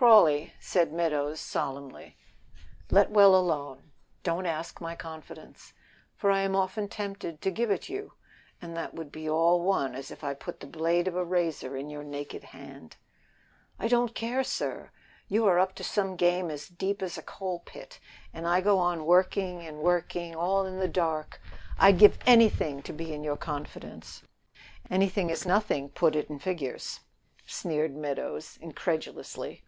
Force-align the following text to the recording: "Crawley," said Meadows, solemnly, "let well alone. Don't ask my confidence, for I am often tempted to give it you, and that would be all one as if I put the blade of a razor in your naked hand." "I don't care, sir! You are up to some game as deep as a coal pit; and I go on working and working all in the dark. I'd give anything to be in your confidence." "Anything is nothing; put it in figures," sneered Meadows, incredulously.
"Crawley," 0.00 0.52
said 0.60 0.92
Meadows, 0.92 1.40
solemnly, 1.40 2.16
"let 2.88 3.10
well 3.10 3.34
alone. 3.34 3.90
Don't 4.22 4.46
ask 4.46 4.80
my 4.80 4.94
confidence, 4.94 5.72
for 6.14 6.30
I 6.30 6.42
am 6.42 6.54
often 6.54 6.86
tempted 6.86 7.42
to 7.42 7.50
give 7.50 7.68
it 7.68 7.88
you, 7.88 8.12
and 8.62 8.76
that 8.76 8.94
would 8.94 9.10
be 9.10 9.28
all 9.28 9.60
one 9.60 9.96
as 9.96 10.12
if 10.12 10.22
I 10.22 10.34
put 10.34 10.60
the 10.60 10.68
blade 10.68 11.08
of 11.08 11.16
a 11.16 11.24
razor 11.24 11.76
in 11.76 11.90
your 11.90 12.04
naked 12.04 12.44
hand." 12.44 12.94
"I 13.76 13.88
don't 13.88 14.14
care, 14.14 14.44
sir! 14.44 14.92
You 15.26 15.46
are 15.46 15.58
up 15.58 15.74
to 15.74 15.82
some 15.82 16.14
game 16.14 16.48
as 16.48 16.68
deep 16.68 17.02
as 17.02 17.18
a 17.18 17.22
coal 17.22 17.58
pit; 17.66 17.98
and 18.32 18.46
I 18.46 18.60
go 18.60 18.78
on 18.78 19.04
working 19.04 19.66
and 19.66 19.78
working 19.78 20.32
all 20.32 20.64
in 20.64 20.78
the 20.78 20.86
dark. 20.86 21.40
I'd 21.76 21.98
give 21.98 22.18
anything 22.24 22.82
to 22.84 22.92
be 22.92 23.12
in 23.12 23.24
your 23.24 23.36
confidence." 23.36 24.22
"Anything 24.88 25.28
is 25.28 25.44
nothing; 25.44 25.88
put 25.88 26.14
it 26.14 26.30
in 26.30 26.38
figures," 26.38 27.00
sneered 27.48 27.96
Meadows, 27.96 28.58
incredulously. 28.60 29.64